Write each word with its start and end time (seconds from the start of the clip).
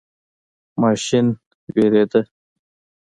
ماشین 0.81 1.27
ویریده. 1.73 2.21